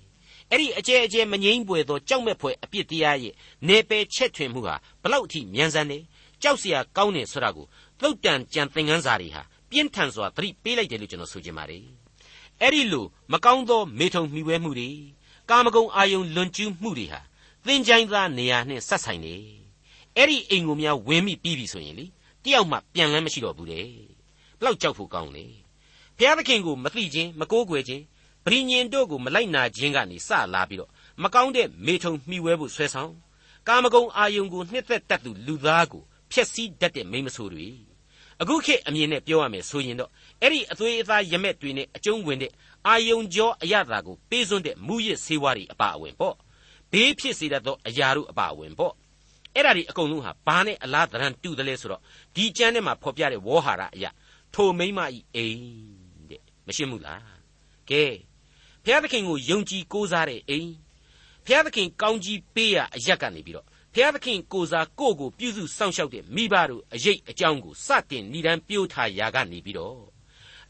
[0.53, 3.35] အဲ့ဒီအကျဲအကျဲမငိမ့်ပွေသောကြောက်မဲ့ဖွယ်အပြစ်တရားရဲ့
[3.69, 5.99] နေပယ်ချက်ထွင်မှုဟာဘလောက်ထိမြန်ဆန်နေ
[6.43, 7.67] ကြောက်စရာကောင်းနေဆိုတာကို
[8.01, 11.85] သုတ်တန်ကြံသင်ခန်းစာတွေဟာပြင်းထန်စွာသတိပေးလိုက်တယ်လို့ကျွန်တော်ဆိုချင်ပါတယ်
[12.61, 14.91] အဲ့ဒီလိုမကောင်းသောမေထုံမှီဝဲမှုတွေ
[15.51, 17.21] ကာမဂုဏ်အာယုံလွန်ကျူးမှုတွေဟာ
[17.67, 19.35] သင်ချိုင်းသားနေရာနဲ့ဆက်ဆိုင်နေ
[20.17, 22.07] အဲ့ဒီအိမ်ကိုများဝင်မိပြီးပြီဆိုရင်လေ
[22.45, 23.87] တယောက်မှပြန်လန်းမရှိတော့ဘူးတဲ့
[24.59, 25.45] ဘလောက်ကြောက်ဖို့ကောင်းလဲ
[26.17, 28.03] ဘုရားသခင်ကိုမသိခြင်းမကိုးကွယ်ခြင်း
[28.45, 30.91] ပရိညင်တို့ကိုမလိုက်နာခြင်းကနေစလာပြီးတော့
[31.23, 33.13] မကောင်းတဲ့မေထုံမှီဝဲဖို့ဆွဲဆောင်
[33.69, 37.67] ကာမဂုဏ်အာယုံကိုနှစ်သက်တတ်သူလူသားကိုဖျက်ဆီးတတ်တဲ့မိမဆိုးတွေ
[38.41, 42.53] အခုခေတ်အမြင်နဲ့ပြောရမယ်ဆိုရင်တော့အဲ့ဒီအသွေးအသားရမက်တွေနဲ့အကျုံးဝင်တဲ့
[42.87, 46.37] အာယုံကြောအရသာကိုပေးစွန်းတဲ့မူရစ်ဆေးဝါးတွေအပါအဝင်ပေါ့
[46.93, 48.95] ဘေးဖြစ်စေတတ်သောအရာတို့အပါအဝင်ပေါ့
[49.55, 52.01] အဲ့ဒါဒီအကုန်လုံးဟာဘာနဲ့အလားတရန်တူတယ်လဲဆိုတော့
[52.35, 54.11] ဒီကျမ်းထဲမှာဖော်ပြတဲ့ဝေါ်ဟာရအရာ
[54.55, 57.23] ထိုမိမဤအိမ်တဲ့မရှင်းဘူးလား
[57.91, 58.05] ကဲ
[58.85, 60.71] ဘုရားသခင်ကိုယုံကြည်ကိုးစားတဲ့အိမ်
[61.47, 69.99] ဘုရားသခင်ကောင်းကြီးပေးရအရက်ကနေပြီးတော့ဘုရားသခင်ကိုစားကိုကိုပြုစုစောင့်ရှောက်တဲ့မိဘတို့အရေးအကြောင်းကိုစတင်ဏ္ဍန်ပြိုးထားရာကနေပြီးတော့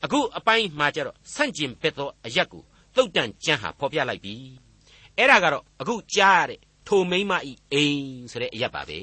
[0.04, 2.62] အခုအပိုင်းမှာကျတော့ဆန့်ကျင်ဘက်သောအရက်ကို
[2.94, 4.34] သုတ်တန်ကျမ်းဟာဖော်ပြလိုက်ပြီ
[5.16, 9.00] အဲ့ဒါကတော့အခုကြားရတဲ့ထိုမိမဤအိမ်ဆိုတဲ့အရက်ပါပဲ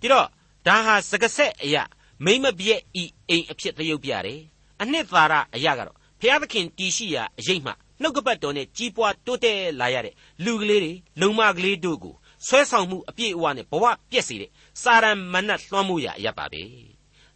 [0.00, 0.26] ဒီတော့
[0.66, 1.88] ဒါဟာစကဆက်အရက်
[2.24, 4.40] မိမပြည့်ဤအိမ်အဖြစ်သရုပ်ပြတယ်
[4.80, 10.14] အနှစ်သာရအရက်ကတော့ဘုရားသခင်တည်ရှိရာအရေးမှ နှုတ်ကပတ်တော်နဲ့ကြီးပွားတိုးတက်လာရတဲ့
[10.44, 12.14] လူကလေးတွေလုံမကလေးတို့ကို
[12.46, 14.50] ဆွဲဆောင်မှုအပြည့်အဝနဲ့ဘဝပြည့်စေတဲ့
[14.82, 16.62] စာရမဏတ်လွှမ်းမိုးရာအရက်ပါပဲ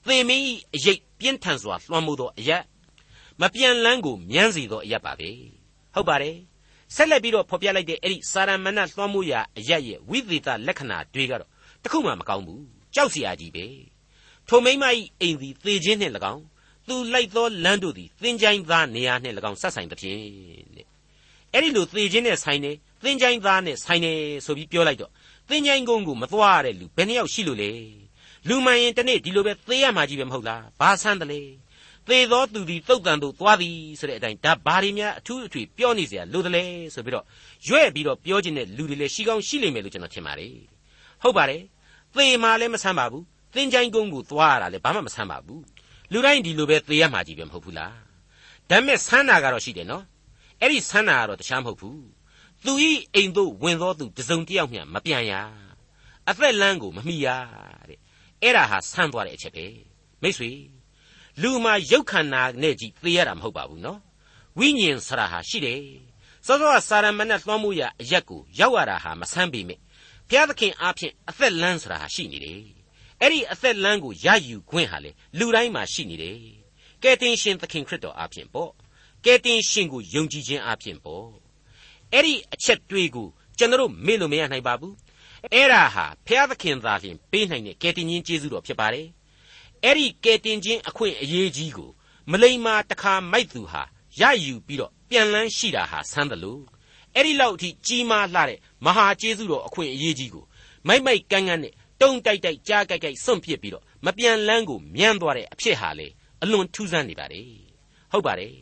[0.07, 2.63] သေမင်းဤအရေးပြင်းထန်စွာလွှမ်းမိုးသောအရက်
[3.41, 5.31] မပြန်လန်းကိုမြန်းစေသောအရက်ပါပဲ
[5.95, 6.37] ဟုတ်ပါတယ်
[6.95, 11.51] ဆက်လက်ပြီးတော့ဖော်ပြလိုက်တဲ့အဲ့ဒီစာရမဏတ်လွှမ်းမိုးရာအရက်ရဲ့ဝိသေသလက္ခဏာတွေကတော့
[11.83, 13.67] တခုမှမကောင်းဘူးကြောက်စရာကြီးပဲ
[14.49, 14.91] ထိုမိမဤ
[15.21, 16.43] အိမ်သည်သေခြင်းနှင့်၎င်း
[16.88, 20.20] သူလိုက်သောလမ်းတို့သည်သင်ချိုင်းသားနေရာနှင့်၎င်းဆက်ဆိုင်သဖြင့်
[20.76, 20.86] တဲ့
[21.54, 22.72] အဲ့ဒီလိုသေခြင်းနဲ့ဆိုင်နေ
[23.04, 24.14] သင်ချိုင်းသားနဲ့ဆိုင်နေ
[24.46, 25.12] ဆိုပြီးပြောလိုက်တော့
[25.50, 27.72] သင်ချိုင်းကုန်းကိုမသွားရတဲ့လူဘယ်နှယောက်ရှိလို့လဲ
[28.48, 31.40] လူမှန်ရင်တနေ့ဒီလိုပဲသေရမှာကြီးပဲမဟုတ်လားဘာဆန်းတလဲ
[32.08, 37.26] သေသောသူသည်တုတ်တန်တို့သွားသည်ဆိုတဲ့အတိုင်းဒါဘာတွေများအထူးအထွေပြောနေเสียလို့တလဲဆိုပြီးတော့
[37.68, 40.54] ရွဲ့ပြီးတော့ပြောခြင်းတဲ့လူတွေလည်းရှိကောင်းရှိလိမ့်မယ်လို့ကျွန်တော်ထင်ပါတယ်
[41.22, 41.62] ဟုတ်ပါတယ်
[42.16, 43.24] သေမှလည်းမဆန်းပါဘူး
[43.56, 45.62] သင်ချိုင်းကုန်းကိုသွားရတာလည်းဘာမှမဆန်းပါဘူး
[46.13, 47.95] လူတိုင်းဒီလိုပဲသေရမှာကြီးပဲမဟုတ်ဘူးလား
[48.71, 50.05] ဒါပေမဲ့ဆန်းတာကတော့ရှိတယ်နော်
[50.61, 52.05] အဲ့ဒီဆန်းတာကတော့တခြားမဟုတ်ဘူး
[52.65, 55.33] သူဤအိမ်သို့ဝင်သောသူတစုံတစ်ယောက်မျှမပြန်ရ
[56.29, 57.29] အသက်လန်းကိုမမိရ
[57.89, 57.99] တဲ့
[58.43, 59.67] အဲ့ဒါဟာဆန်းသွားတဲ့အချက်ပဲ
[60.23, 60.51] မိတ်ဆွေ
[61.43, 64.01] လူမှာရုပ်ခန္ဓာနဲ့ကြီးသေရတာမဟုတ်ပါဘူးနော်
[64.59, 65.83] ဝိညာဉ်ဆရာဟာရှိတယ်
[66.47, 69.79] စောစောကစာရမဏေလွှမ်းမိုးရအရက်ကိုရောက်ရတာဟာမဆန်းပေမဲ့
[70.29, 72.63] ဘုရားသခင်အားဖြင့်အသက်လန်းဆိုတာဟာရှိနေတယ်
[73.21, 76.37] အဲ့ဒီအသက်လန်းကိုရယူခွင့်ဟာလေလူတိုင်းမှာရှိနေတယ်
[77.03, 78.71] ကယ်တင်ရှင်သခင်ခရစ်တော်အားဖြင့်ပေါ့
[79.25, 81.27] ကယ်တင်ရှင်ကိုယုံကြည်ခြင်းအားဖြင့်ပေါ့
[82.13, 84.95] အဲ့ဒီအချက်တွေးကိုကျွန်တော်မေ့လို့မရနိုင်ပါဘူး
[85.53, 89.07] အဲ့ဒါဟာဘုရားသခင်သာလျှင်ပေးနိုင်တဲ့ကယ်တင်ရှင်ကျေးဇူးတော်ဖြစ်ပါတယ်
[89.85, 91.91] အဲ့ဒီကယ်တင်ခြင်းအခွင့်အရေးကြီးကို
[92.31, 93.83] မလိမ္မာတခါမိုက်သူဟာ
[94.21, 96.63] ရယူပြီးတော့ပြန်လန်းရှိတာဟာဆန်းတယ်လို့
[97.15, 100.45] အဲ့ဒီလောက်အထိကြီးမားလှတဲ့မဟာကျေးဇူးတော်အခွင့်အရေးကြီးကို
[100.87, 106.09] မိုက်မိုက်ကန်းကန်းနဲ့ တုံတိုက်တိုက်ကြားကြိုက်ကြိုက်စွန့်ပစ်ပြီးတော့မပြန်လန်းကိုမြန်းသွားတဲ့အဖြစ်ဟာလေ
[106.43, 107.43] အလွန်ထူးဆန်းနေပါလေ
[108.13, 108.55] ဟုတ်ပါတယ်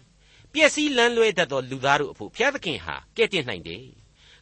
[0.53, 3.85] ပျက်စီးလန်းလွဲတတ်သောလူသားတို့အဖို့ဘုရားသခင်ဟာကဲ့တင်နိုင်တယ်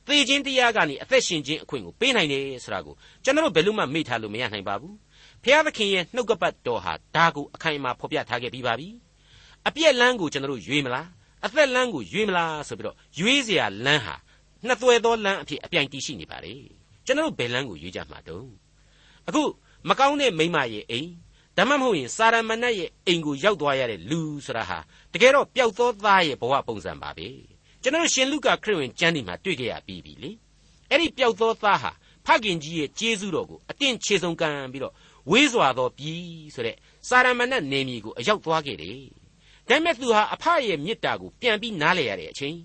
[0.07, 4.97] သေခြင်းတရားကနေအသက်ရှင်ခြင်းအခွင့်ကိုပေးနိုင်တယ်ဆိုတာကိုကျွန်တော်တို့ဘယ်လို့မှမေ့ထားလို့မရနိုင်ပါဘူး
[5.43, 8.89] ဘုရားသခင်ရဲ့နှုတ်ကပတ်တော်ဟာဒါကိုအခိုင်အမာဖော်ပြထားခဲ့ပြီးပါပြီ
[9.69, 11.09] အပြက်လန်းကိုကျွန်တော်တို့ရွေးမလား
[11.47, 14.15] အသက်လမ်းကိုရွေးမလားဆိုပြီးတော့ရွေးစရာလမ်းဟာ
[14.67, 16.55] နှစ်သွဲသောလမ်းအဖြစ်အပြိုင်တည်ရှိနေပါလေ
[17.07, 18.51] ကျွန်တော်တို့ဘယ်လမ်းကိုရွေးကြမှာတုန်း
[19.29, 19.43] အခု
[19.89, 21.11] မကောင်းတဲ့မိမရဲ့အိမ်
[21.57, 24.79] ဒါမှမဟုတ်ရင်စာရမဏတ်ရဲ့အိမ်ကိုရောက်သွားရတဲ့လူဆိုတာဟာ
[25.13, 27.29] တကယ်တော့ပျောက်သောသားရဲ့ဘဝပုံစံပါပဲ
[27.83, 30.31] ကျွန်တော်ရှင်လုကာခရစ်ဝင်ကျမ်းဒီမှာတွေ့ကြရပြီးပြီလေ
[30.91, 31.91] အဲ့ဒီပျောက်သောသားဟာ
[32.27, 34.95] ဖခင်ကြီးရဲ့ကျေးဇူးတော်ကိုအတင်းခြေဆုံးကမ်းပြီးတော့
[35.31, 36.77] ဝေးစွာသောပြည်ဆိုတဲ့
[37.09, 38.99] စာရမဏတ်နေမြေကိုအရောက်သွားခဲ့တယ်
[39.69, 42.57] ဒါပေမဲ့သူဟာအဖရဲ့မေတ္တာကိုပြန်ပြီးနားလည်ရတဲ့အချိန်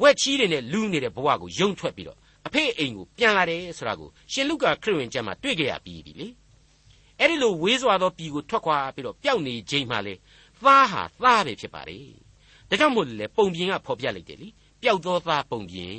[0.00, 6.28] ဝက်ချီးတွေနဲ့လူးနေတဲ့ဘဝကိုယုံထွက်ပြီးတော့ အဖေအိမ်ကိုပြန်လာတယ်ဆိုတာကိုရှင်လုကာခရစ်ဝင်ကျမ်းမှာတွေ့ကြရပြီးပြီလေ
[7.18, 10.14] အဲ့ဒီလိုဝေးစွာသောပြည်ကိုထွက်ခွာပြီးတော့ပျောက်နေချိန်မှလေ
[10.62, 11.98] သားဟာသားပဲဖြစ်ပါလေ
[12.68, 14.48] ဒါကြောင့်မို့လေပုံပြင်ကဖော်ပြလိုက်တယ်လी
[14.82, 15.94] ပျောက်သောသားပုံပြင်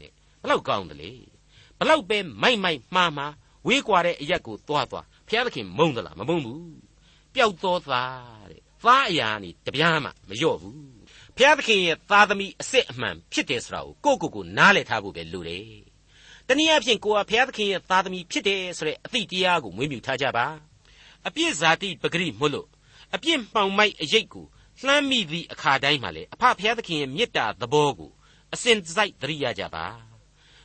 [0.00, 0.10] တဲ့
[0.42, 1.12] ဘလောက်ကောင်းတယ်လေ
[1.78, 3.32] ဘလောက်ပဲမိုက်မိုက်မှားမှား
[3.66, 6.62] ဝေးကွာတဲ့အရက်ကိုသွားသွားဘုရားသခင်မုန်းသလားမမုန်းဘူး
[7.34, 11.01] ပျောက်သောသားတဲ့သားအရာနေတပြားမှမလျော့ဘူး
[11.36, 15.66] ဘုရားသခင်ရဲ့သားသမီးအစစ်အမှန်ဖြစ်တယ်ဆိုတာကိုကိုကိုကိုနားလည်ထားဖို့ပဲလိုတယ်။
[16.48, 20.46] တနည်းအားဖြင့်ကိုကဘုရားသခင်ရဲ့သားသမီးဖြစ်တယ်ဆိုတဲ့အသည့်တရားကိုမွေးမြူထားကြပါ။
[21.26, 22.68] အပြစ်ဇာတိပဂရိမို့လို့
[23.14, 24.46] အပြစ်မှောင်မိုက်အရေးကို
[24.84, 28.10] လှမ်းမိသည့်အခါတိုင်းမှာလေအဖဘုရားသခင်ရဲ့မေတ္တာသဘောကို
[28.54, 29.84] အစဉ်တစိုက်သတိရကြပါ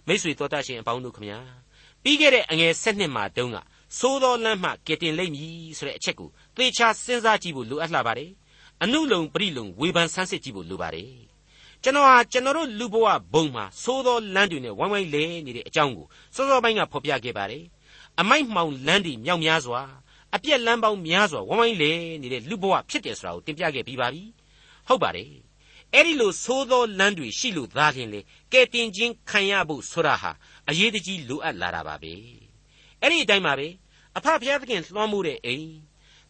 [0.08, 1.40] မိษွေတော်တတ်ရှင်အပေါင်းတို့ခမညာ
[2.04, 3.58] ပြီးခဲ့တဲ့အငယ်၁၂မှာတုန်းက
[4.00, 8.32] သိုးသောလမ်းမှကယ်တင်လိမ့်မည်ဆိုတဲ့အချက်ကိုသေချာစဉ်းစားကြည့်ဖို့လိုအပ်လာပါတယ်
[8.84, 11.12] အနုလုံပရိလုံဝေဖန်ဆန်းစစ်ကြည့်ဖို့လိုပါတယ်
[11.84, 17.64] ကျွန်တော်ဟာကျွန်တော်တို့လူဘဝဘုံမှာသိုးသောလမ်းတွေနဲ့ဝိုင်းဝိုင်းလဲနေတဲ့အကြောင်းကိုစောစောပိုင်းကဖော်ပြခဲ့ပါတယ်
[18.20, 19.82] အမိုက်မှောင်လမ်းတွေမြောက်များစွာ
[20.36, 24.24] အပြက်လမ်းပေါင်းများစွာဝိုင်းဝိုင်းလဲနေတဲ့လူဘဝဖြစ်တယ်ဆိုတာကိုတင်ပြခဲ့ပြီးပါပြီ
[24.88, 25.32] ဟုတ်ပါတယ်
[25.94, 28.20] အဲ့ဒီလိုသိုးသောလမ်းတွေရှိလို့သားခင်လေ
[28.52, 30.32] ကဲတင်ချင်းခံရဖို့ဆိုတာဟာ
[30.70, 32.14] အရေးတကြီးလိုအပ်လာတာပါပဲ
[33.02, 33.68] အဲ့ဒီအတိုင်းပါပဲ
[34.18, 35.72] အဖဖျားသခင်လွှမ်းမိုးတဲ့အိမ်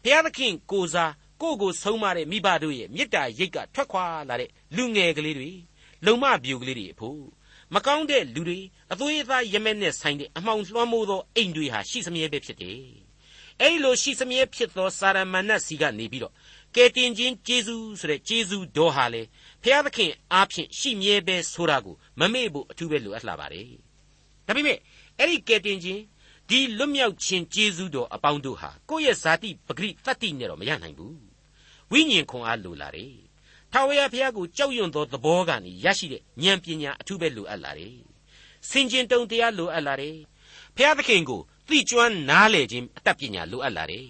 [0.02, 5.50] ဖျားသခင်ကိုစား ကိုကိုဆုံးမတဲ့မိဘတို့ရဲ့မေတ္တာရိတ်ကထွက်ခွာလာတဲ့လူငယ်ကလေးတွေ
[6.04, 7.20] လုံမပြူကလေးတွေအဖို့
[7.74, 8.58] မကောင်းတဲ့လူတွေ
[8.92, 12.80] အသွေးအသားရမက်နဲ့ဆိုင်တဲ့အမှောင်လွှမ်းမိုးသောအိမ်တွေဟာရှိစမြဲပဲဖြစ်တယ်
[13.60, 16.34] အဲ့လိုရှိစမြဲဖြစ်သောစာရမဏတ်စီကနေပြီးတော့
[16.74, 19.22] ကယ်တင်ခြင်းဂျေဇုဆိုတဲ့ဂျေဇုတော်ဟာလေ
[19.62, 23.70] ဖျားသခင်အားဖြင့်ရှိမြဲပဲဆိုတာကိုမမေ့ဖို့အထူးပဲလိုအပ်လာပါတယ်
[24.46, 24.78] ဒါပေမဲ့
[25.18, 26.02] အဲ့ဒီကယ်တင်ခြင်း
[26.48, 31.27] ဒီလွတ်မြောက်ခြင်းဂျေဇုတော်အပေါင်းတို့ဟာကိုယ့်ရဲ့ဇာတိပဂရိတတ္တိနဲ့တော့မရနိုင်ဘူး
[31.92, 33.14] ဝိညာဉ်ခွန်အားလိုလာတယ်
[33.72, 37.96] ထာဝရဘုရားကိုကြောက်ရွံ့သောသဘောကနေရရှိတဲ့ဉာဏ်ပညာအထူးပဲလိုအပ်လာတယ်
[38.68, 40.16] စင်ကျင်တုံတရားလိုအပ်လာတယ်
[40.76, 44.08] ဘုရားသခင်ကိုသိကျွမ်းနားလည်ခြင်းအတတ်ပညာလိုအပ်လာတယ်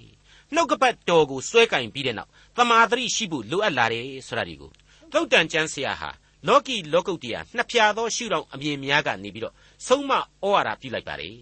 [0.54, 4.70] နှုတ်ကပတ်တော်ကိုစွဲကင်ပြီးတဲ့နောက်တမာတရိရှိဖို့လိုအပ်လာတယ်ဆိုတာဒီကို
[5.12, 6.10] သုတ်တန်ကျမ်းဆရာဟာ
[6.46, 9.54] လောကီလောကုတ်တရားနှစ်ဖြာသောရှုထောင့်အမြင်များကနေပြီးတော့
[9.86, 10.20] ဆုံးမဩ
[10.52, 11.36] ဝါဒပြုလိုက်ပါတယ်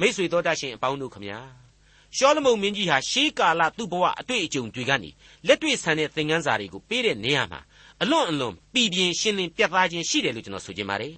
[0.00, 1.38] မိษွေတော်တတ်ရှင်အပေါင်းတို့ခမညာ
[2.16, 5.10] ရှောလမုန်မင်းကြီးဟာရှေးကာလသူ့ဘဝအတွေ့အကြုံတွေကနေ
[5.46, 7.60] လက်တွေ့ဆန်တဲ့သင်ခန်းစာတွေကိုပေးတဲ့နေရာမှာ
[8.02, 11.14] အလွန်အလွန်ပြည်ပြင်းရှင်းလင်းပြသခြင်းရှိတယ်လို့ကျွန်တော်ဆိုချင်ပါတယ်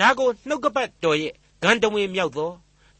[0.00, 2.50] ဒါကိုနှုတ်ကပတ်တော်ရဲ့ဂန်တဝင်မြောက်သော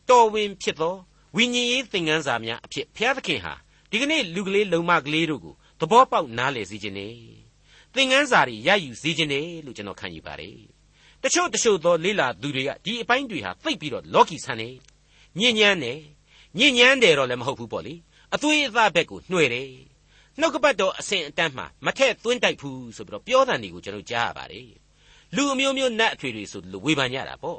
[0.08, 0.94] တော်ဝင်ဖြစ်သော
[1.36, 3.54] ဝိညာဉ်ရေးသင်ခန်းစာများအဖြစ်ဘုရားသခင်ဟာ
[3.90, 7.14] ဒီကနေ့လူကလေးလုံမကလေးတို့ကိုသဘောပေါက်နားလည်စေခြင်းနဲ့
[7.94, 10.58] သင်ခန်းစာတွေရယူစေခြင်းနဲ့လို့ကျွန်တော်ခံယူပါတယ်
[11.22, 14.68] တချို့တချို့သောလေးလာသူတွေကဒီအပိုင်းတွေဟာသိပ်ပြီးတော့လောကီဆန်နေ
[15.38, 15.92] ညဉ့်ညမ်းနေ
[16.58, 17.94] ညဉ့်ညမ်းတယ်တော့လည်းမဟုတ်ဘူးပေါ့လေ
[18.34, 19.70] အသွေးအသားဘက်ကိုနှွှဲတယ်
[20.40, 24.70] နှုတ်ကပတ်တော်အစဉ်အတန်းမှာမထက်သွင်းတိုက်ဘူးဆိုပြီးတော့ပြောတဲ့နေကိုကျွန်တော်ကြားရပါတယ်
[25.34, 27.58] လူအမျိုးမျိုးနတ်အထွေတွေဆိုလို့ဝေဖန်ကြတာပေါ့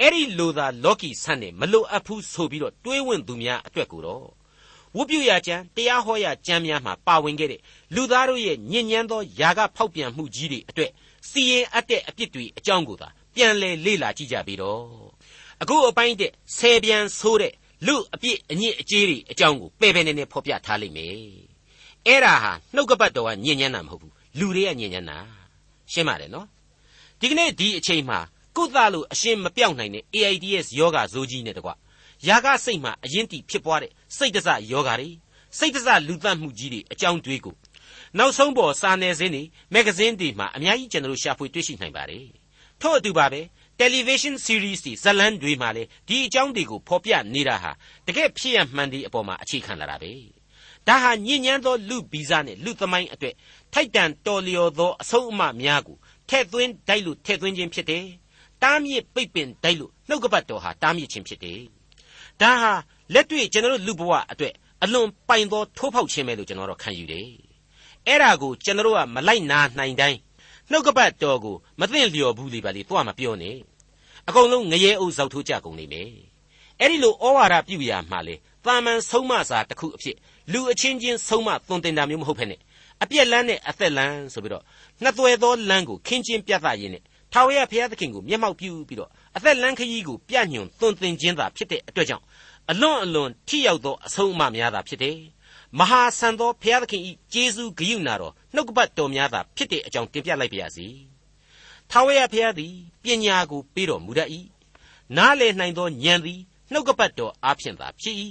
[0.00, 4.26] အဲ့ဒီလိုသာလောကီဆန်နေမလိုအပ်ဘူးဆိုပြီးတော့တွေးဝင်သူများအတွက်ကိုတော့
[4.96, 7.60] ဝုပြုရာကျမ်းတရားဟောရာကျမ်းများမှာပါဝင်ခဲ့တဲ့
[7.94, 10.90] လူသားတို့ရဲ့ညဉ့်ညမ်းသောຢာကဖောက်ပြန်မှုကြီးတွေအတွက်
[11.30, 14.82] စီရင်အပ်တဲ့အပြစ်တွေအကြောင်းကိုသာပြန်လေလေ့လာကြည့်ကြပြီးတော့
[15.62, 17.52] အခုအပိုင်းတဲ့ဆယ်ပြန်ဆိုးတဲ့
[17.86, 21.12] လူအပြစ်အညစ်အကြေးတွေအကြောင်းကိုပဲ့ပဲနေနေဖော်ပြထားလိမ့်မယ်
[22.06, 25.18] အဲ့ဒါဟာနှုတ်ကပတ်တော်ကညဉ့်ညမ်းတာမဟုတ်ဘူးလူတွေကညဉ့်ညမ်းတာ
[25.92, 26.46] ရှင်းပါတယ်နော်
[27.20, 28.18] ဒီကနေ့ဒီအချိန်မှာ
[28.56, 31.70] ကုသလို့အရှင်းမပြောက်နိုင်တဲ့ AIDS ယောဂဇိုးကြီးနဲ့တကွ
[32.28, 35.10] ယာကစိတ်မှာအရင်တီဖြစ်ပွားတဲ့စိတ်တစယောဂါတွေ
[35.58, 37.56] စိတ်တစလူသတ်မှုကြီးတွေအကြောင်းတွေးကို
[38.18, 39.42] နောက်ဆုံးပေါ်စာနယ်ဇင်းတွေ
[39.74, 42.26] မဂ္ဂဇင်းတွေမှာအများကြီးကျွန်တော်တို့ရှာဖွေတွေ့ရှိနိုင်ပါတယ်
[42.80, 43.40] ထို့အတူပါပဲ
[43.80, 47.70] television series တွေဇာတ်လမ်းတွေမှာလည်းဒီအကြောင်းတွေကိုဖော်ပြနေတာဟာ
[48.06, 50.12] တကယ်ဖြစ်ရမှန်တဲ့အပေါ်မှာအခြေခံလာတာပဲ
[50.88, 53.34] ဒါဟာညဉ့်ညမ်းသောလူဗီဇနဲ့လူသမိုင်းအတွက်
[53.72, 55.96] ထိုက်တန်တော်လျော်သောအဆုံးအမများကို
[56.30, 58.04] ထဲ့သွင်းတိုက်လို့ထဲ့သွင်းခြင်းဖြစ်တယ်
[58.62, 61.60] တားမြစ်ပိတ်ပင်တိုက်လို့နှုတ်ကပတ်တော်ဟာတားမြစ်ခြင်းဖြစ်တယ်
[62.40, 62.72] ဒါဟာ
[63.14, 67.28] လက်တွေ့ကျွန်တော်တို့လူဘဝအတွက်အလွန်ပိုင်သောထိုးဖောက်ခြင်းပဲလို့ကျွန်တော်တို့ခံယူတယ်
[68.06, 70.18] အဲ့ဒါကိုကျွန်တော်တို့ကမလိုက်နာနိုင်တိုင်း
[70.70, 73.56] နှုတ်ကပတ်တော်ကိုမသိလျော်ဘူးလေပါလေတော့မပြောနဲ့
[74.28, 76.10] အကုန်လုံးငရဲအုပ်ဇောက်ထိုးကြကုန်နေမယ်
[76.80, 80.16] အဲ့ဒီလိုဩဝါဒပြုရာမှာလေတာမန်ဆုံးမစာတစ်ခုအဖြစ်
[80.52, 82.56] လူအချင်းချင်းဆုံးမသွန်သင်တာမျိုးမဟုတ်ဖ ೇನೆ
[83.02, 84.64] အပြက်လန်းနဲ့အသက်လန်းဆိုပြီးတော့
[85.02, 92.24] နှစ်သွယ်သောလန်းကိုခင်းချင်းပြသရင်းနဲ့ထာဝရဘုရားသခင်ကိုမျက်မှောက်ပြုပြီးတော့အသက်လန်းခရီးကိုပြညွန်သွန်သင်ခြင်းသာဖြစ်တဲ့အတွက်ကြောင့်
[92.70, 95.16] အလွန်အလွန်ထိရောက်သောအဆုံးအမများသာဖြစ်တယ်
[95.78, 100.86] မဟာဆန်သောဘုရားသခင်ဤကျေးဇူးဂရုဏာတော်နှုတ်ကပတ်တော်များသာဖြစ်တဲ့အကြောင်းတင်ပြလိုက်ပါရစေ
[101.90, 104.30] ထာဝရဘုရားသည်ပညာကိုပေးတော်မူတတ်၏
[105.16, 106.40] နားလည်နိုင်သောဉာဏ်သည်
[106.72, 108.16] နှုတ်ကပတ်တော်အားဖြင့်သာဖြစ်၏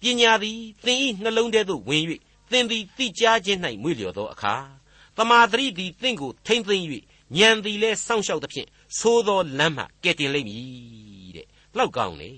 [0.00, 2.04] ပညာသည်သင်၏နှလုံးထဲသို့ဝင်၍
[2.50, 4.54] သင်သည်သိကြားခြင်း၌မွေ့လျော်သောအခါ
[5.16, 6.84] တမာတရိသည်သင်ကိုထိမ့်သိမ့်၍
[7.38, 8.68] ဉာဏ်သည်လည်းစောင့်ရှောက်သဖြင့်
[8.98, 11.46] သိုးသောလမ်းမှကဲ့တင်လိမ့်မည်တဲ့
[11.76, 12.30] လောက်ကောင်းလေ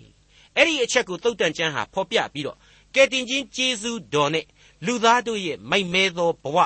[0.56, 2.56] အဲ့ဒီအချက်ကိုသုတ်တန်ကျမ်းဟာဖော်ပြပြီးတော့
[2.94, 4.46] ကယ်တင်ခြင်းကျေးဇူးတော်နဲ့
[4.87, 6.59] လူသားတို့ရဲ့မိုက်မဲသောဘဝ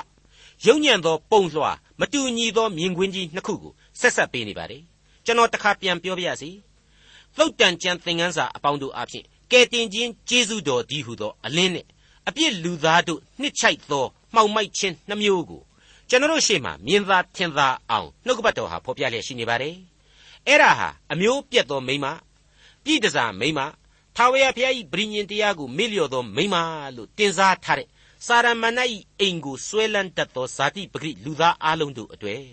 [0.67, 4.83] ယုံညံ့သောပုံလွှာမတူညီသောမြင်ကွင်းကြီးနှစ်ခုကိုဆက်ဆက်ပေးနေပါတယ်
[5.25, 6.51] ကျွန်တော်တစ်ခါပြန်ပြောပြရစီ
[7.37, 11.87] သုတ်တန်ကျမ်းသင်ခန်းစာအပေါင်းတို့အဖြစ်ကယ်တင်ခြင်းကျေးဇူးတော်ဒီဟုသောအလင်းနဲ့
[12.29, 14.05] အပြစ်လူသားတို့နှစ်ချိုက်သော
[14.35, 15.63] မှောင်မိုက်ခြင်းနှမျိုးကို
[16.09, 19.75] ကျွန်တော်ရှေ့မှာမြင်သာထင်သာအောင်နှုတ်ကပတ်တော်ဟာဖော်ပြလျက်ရှိနေပါတယ်
[20.47, 22.07] အဲ့ဒါဟာအမျိုးပြတ်သောမိမ
[22.85, 23.61] ပြည်တစားမိမ
[24.17, 26.57] ထာဝရဘုရား၏ဗြိညင်တရားကိုမေ့လျော့သောမိမ
[26.97, 27.89] လို့တင်စားထားတဲ့
[28.27, 28.85] စာရမဏေ၏
[29.21, 32.45] အိမ်ကိုဆွဲလန်းတတ်သောဇာတိပဂရိလူသားအလုံးတို့အတွေ့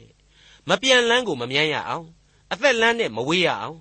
[0.69, 2.07] မပြန်လန်းကိုမမြန်းရအောင်
[2.51, 3.77] အသက်လန်းနဲ့မဝေးရအောင်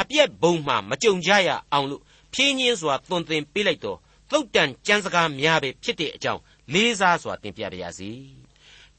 [0.00, 2.02] အပြက်ဘုံမှမကြုံကြရအောင်လို့
[2.34, 3.98] ဖြင်းညင်းစွာသွန်သင်ပေးလိုက်တော့
[4.30, 6.40] သုတ်တန်ကြံစကားများပဲဖြစ်တဲ့အကြောင်း
[6.72, 8.10] လေးစားစွာတင်ပြပါရစေ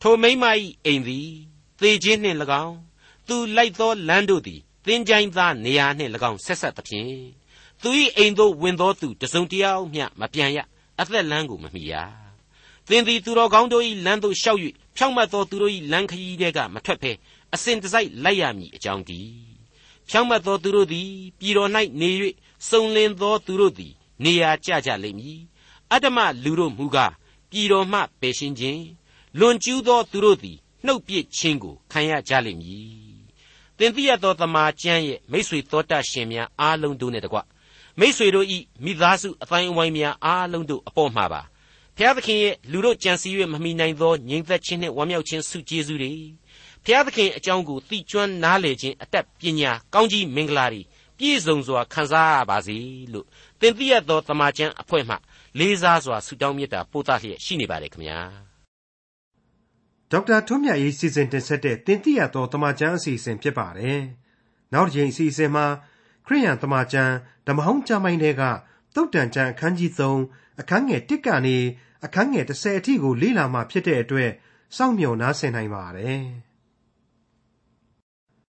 [0.02, 0.44] ထိုမိမ၏
[0.86, 1.30] အိမ်သည်
[1.82, 2.78] သေခြင်းနှင့်၎င်း
[3.28, 7.43] သူလိုက်သောလမ်းတို့သည်သင်ချိုင်းသားနေရာနှင့်၎င်းဆက်ဆက်သဖြင့်
[7.84, 10.60] သူ၏အိမ်သို့ဝင်သောသူတစုံတယောက်မျှမပြန်ရ
[11.00, 11.94] အသက်လမ်းကိုမမီရ
[12.88, 14.60] သင်သည်သူတော်ကောင်းတို့၏လမ်းသို့ရှောက်၍
[14.96, 17.12] ဖြောင့်မတ်သောသူတို့၏လမ်းခရီးတွေကမထွက်ဘဲ
[17.54, 19.32] အစဉ်တစိုက်လိုက်ရမည်အကြောင်းတည်း
[20.10, 21.70] ဖြောင့်မတ်သောသူတို့သည်ပြည်တော်၌
[22.02, 22.10] နေ၍
[22.70, 23.94] စုံလင်သောသူတို့သည်
[24.24, 25.40] နေရာကျကြလိမ့်မည်
[25.92, 27.14] အတ္တမလူတို့မူကား
[27.52, 28.84] ပြည်တော်မှပယ်ရှင်းခြင်း
[29.40, 33.04] လွန်ကျူးသောသူတို့သည်နှုတ်ပြစ်ခြင်းကိုခံရကြလိမ့်မည်
[33.78, 37.40] သင်သိရသောတမန်ကျမ်းရဲ့မိษွေတော်တတ်ရှင်များအားလုံးတို့နဲ့တကွ
[38.00, 41.42] မိษွေတို့ဤမိသားစုအတိုင်းအဝိုင်းများအားလုံးတို့အပေါ်မှာပါ
[41.98, 46.14] ဖျားသခင်ရဲ့လူတို့ကြံစည်၍မမိနိုင်သောငြိမ်သက်ခြင်းနှင့်ဝမ်းမြောက်ခြင်းဆုကျေးဇူးတွေ
[46.86, 50.82] ဖျားသခင်အကြောင်းကိုသိကျွမ်းနားလည်ခြင်းအတတ်ပညာကောင်းကြီးမင်္ဂလာတွေ
[51.18, 52.78] ပြည့်စုံစွာခံစားရပါစေ
[53.14, 53.26] လို့
[53.60, 55.16] သင်သိရသောတမန်ကျမ်းအဖွဲ့မှ
[55.60, 58.20] လေးစားစွာဆုတောင်းမေတ္တာပို့သလျက်ရှိနေပါတယ်ခင်ဗျာ
[60.12, 64.00] ဒေါက်တာထွန်းမြတ်ရေးစီစဉ်တင်ဆက်တဲ့တင်ပြသောတမန်ကျမ်းအစီအစဉ်ဖြစ်ပါတယ်
[64.74, 65.66] နောက်တစ်ချိန်အစီအစဉ်မှာ
[66.26, 67.14] ခရိယန်တမန်ကျမ်း
[67.48, 68.44] ဓမ္မဟောင်းကျမ်းပိုင်းတွေက
[68.96, 69.92] တုတ်တန်ကျမ်းအခန်းကြီး
[70.26, 71.58] 3အခန်းငယ်1ကနေ
[72.06, 74.32] အခန်းငယ်30အထိကိုလေ့လာမှဖြစ်တဲ့အတွက်
[74.78, 76.24] စောင့်မျှော်နားဆင်နိုင်ပါတယ်။